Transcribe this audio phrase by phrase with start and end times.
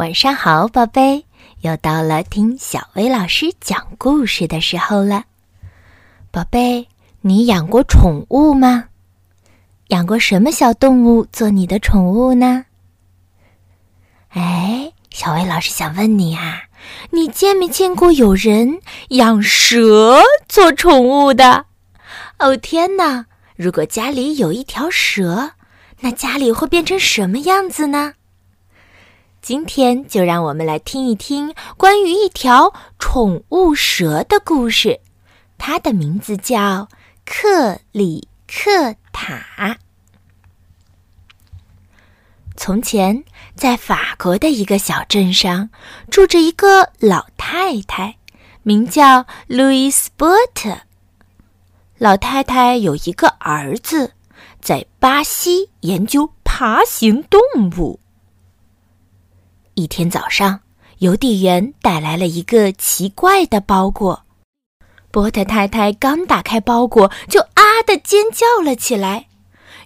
[0.00, 1.26] 晚上好，宝贝，
[1.60, 5.24] 又到了听小薇老师讲故事的时候了。
[6.30, 6.88] 宝贝，
[7.20, 8.86] 你养过宠物吗？
[9.88, 12.64] 养过什么小动物做你的宠物呢？
[14.30, 16.62] 哎，小薇老师想问你啊，
[17.10, 18.80] 你见没见过有人
[19.10, 21.66] 养蛇做宠物的？
[22.38, 23.26] 哦天哪！
[23.54, 25.50] 如果家里有一条蛇，
[26.00, 28.14] 那家里会变成什么样子呢？
[29.42, 35.00] 今天就让我们来听一听关于一条宠物蛇的故事，
[35.56, 36.88] 它的名字叫
[37.24, 39.78] 克里克塔。
[42.54, 43.24] 从前，
[43.54, 45.70] 在法国的一个小镇上，
[46.10, 48.16] 住着一个老太太，
[48.62, 50.80] 名叫路易斯·波特。
[51.96, 54.12] 老太太有一个儿子，
[54.60, 57.40] 在巴西研究爬行动
[57.78, 57.98] 物。
[59.74, 60.60] 一天早上，
[60.98, 64.24] 邮递员带来了一个奇怪的包裹。
[65.10, 69.26] 波特太太刚打开包裹，就啊的尖叫了起来。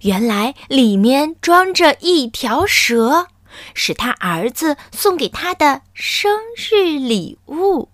[0.02, 3.28] 原来里面装着一条蛇，
[3.72, 7.88] 是他儿子送给他的生日礼物。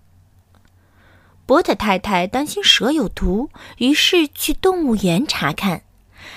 [1.47, 5.83] 波特太太担心蛇有毒，于是去动物园查看，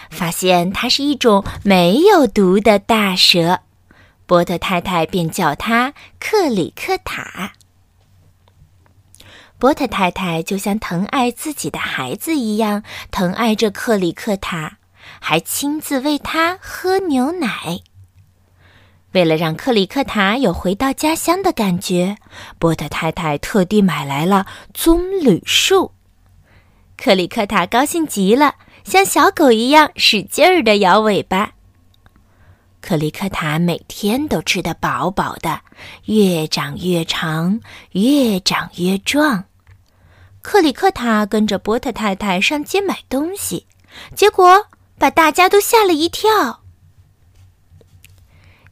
[0.10, 3.62] 发现它是一种没有毒的大蛇。
[4.26, 7.54] 波特太太便叫他克里克塔。
[9.60, 14.78] 波特太太就像疼爱自己的孩子一样疼爱着克里克塔，
[15.20, 17.80] 还亲自喂他喝牛奶。
[19.12, 22.18] 为了让克里克塔有回到家乡的感觉，
[22.60, 25.92] 波特太太特地买来了棕榈树。
[26.98, 31.54] 克里克塔高兴极了，像小狗一样使劲儿地摇尾巴。
[32.86, 35.62] 克里克塔每天都吃得饱饱的，
[36.04, 37.62] 越长越长，
[37.94, 39.46] 越长越壮。
[40.42, 43.66] 克里克塔跟着波特太太上街买东西，
[44.14, 44.68] 结果
[44.98, 46.60] 把大家都吓了一跳。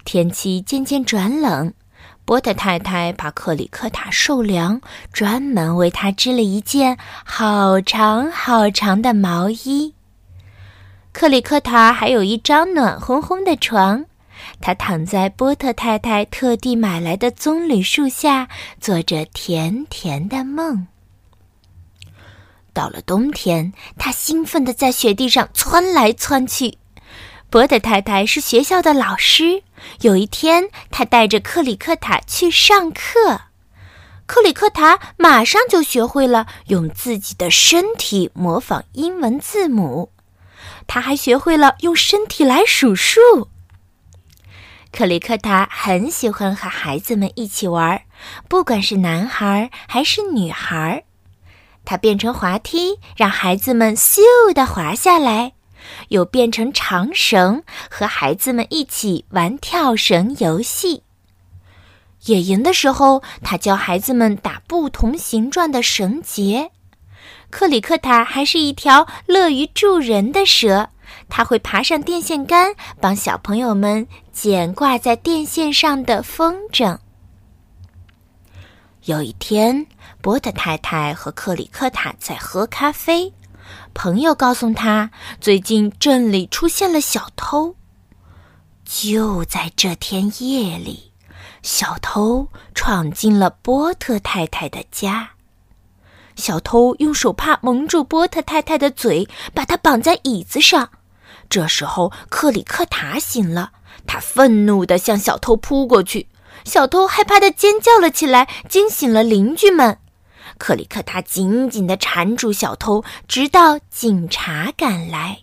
[0.03, 1.73] 天气渐渐转冷，
[2.25, 4.81] 波特太太把克里克塔受凉，
[5.13, 9.95] 专门为他织了一件好长好长的毛衣。
[11.13, 14.05] 克里克塔还有一张暖烘烘的床，
[14.61, 18.47] 他躺在波特太太特地买来的棕榈树下，
[18.79, 20.87] 做着甜甜的梦。
[22.73, 26.77] 到了冬天，他兴奋地在雪地上窜来窜去。
[27.49, 29.61] 波特太太是学校的老师，
[29.99, 33.41] 有一天，他带着克里克塔去上课，
[34.25, 40.10] 克里克塔马上就学会了用自己的身体模仿英文字母。
[40.87, 43.49] 他还学会了用身体来数数。
[44.91, 48.01] 克里克塔很喜欢和孩子们一起玩，
[48.49, 51.05] 不管是男孩还是女孩。
[51.85, 54.19] 他变成滑梯，让孩子们咻
[54.53, 55.53] 的滑下来；
[56.09, 61.03] 又变成长绳，和孩子们一起玩跳绳游戏。
[62.25, 66.69] 野营的时候，他教孩子们打不同形状的绳结。
[67.49, 70.89] 克里克塔还是一条乐于助人的蛇，
[71.29, 76.97] 它会爬上电线杆，帮小朋友们捡挂在电线上的风筝。
[79.05, 79.87] 有一天，
[80.21, 83.33] 波特太太和克里克塔在喝咖啡，
[83.93, 85.09] 朋友告诉他，
[85.39, 87.75] 最近镇里出现了小偷。
[88.85, 91.11] 就在这天夜里，
[91.63, 95.31] 小偷闯进了波特太太的家。
[96.35, 100.89] 小偷用手帕蒙住波特太太的嘴，把她绑在椅子上。
[101.49, 103.71] 这时候，克里克塔醒了，
[104.07, 106.27] 他愤怒地向小偷扑过去。
[106.63, 109.97] 小偷害怕地尖叫了起来，惊醒了邻居们。
[110.57, 115.39] 克里克塔紧紧地缠住小偷，直到警察赶来。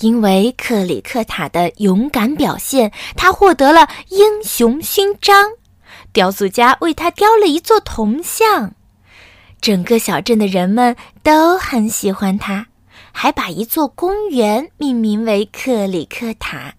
[0.00, 5.52] 因为克里克塔的勇敢表现，他获得了英雄勋章。
[6.12, 8.74] 雕塑家为他雕了一座铜像。
[9.60, 12.66] 整个小镇的人们都很喜欢他，
[13.12, 16.74] 还把一座公园命名为克里克塔。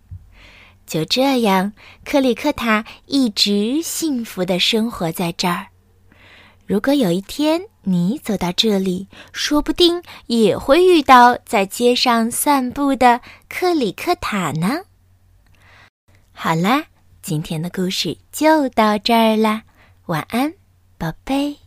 [0.88, 1.74] 就这样，
[2.04, 5.68] 克里克塔一直幸福的生活在这儿。
[6.66, 14.80] 如果有一天你走到这里，说不定也会遇到在街上散步的克里克塔呢。
[16.32, 16.86] 好啦，
[17.22, 19.62] 今天的故事就到这儿啦，
[20.08, 20.54] 晚安，
[20.98, 21.59] 宝贝。